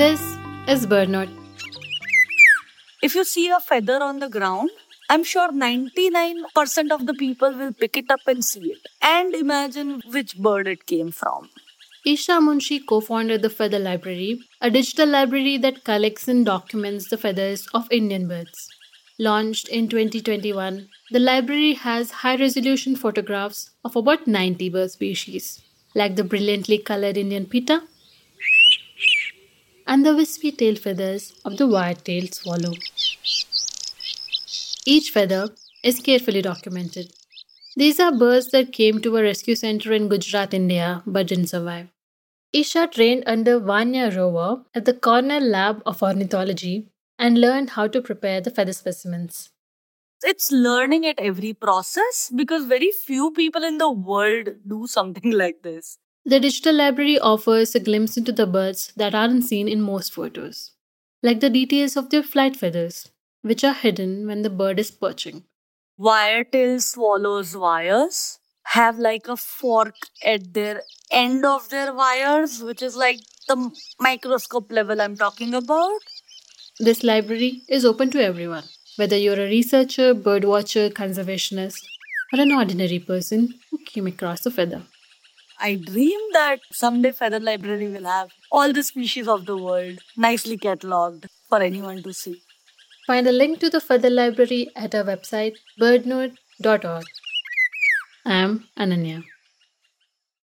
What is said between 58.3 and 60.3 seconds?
the birds that aren't seen in most